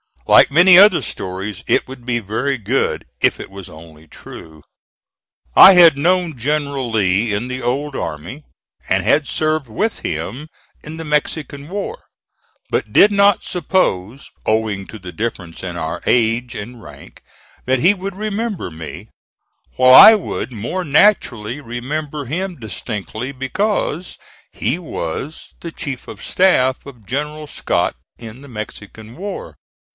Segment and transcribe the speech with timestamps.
[0.25, 4.63] Like many other stories, it would be very good if it was only true.
[5.55, 8.43] I had known General Lee in the old army,
[8.89, 10.47] and had served with him
[10.83, 12.05] in the Mexican War;
[12.71, 17.21] but did not suppose, owing to the difference in our age and rank,
[17.65, 19.09] that he would remember me,
[19.75, 24.17] while I would more naturally remember him distinctly, because
[24.51, 29.57] he was the chief of staff of General Scott in the Mexican War.